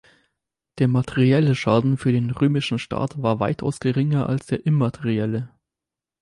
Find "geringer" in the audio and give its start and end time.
3.79-4.27